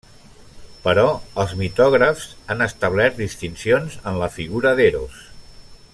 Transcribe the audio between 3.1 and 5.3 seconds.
distincions en la figura d'Eros.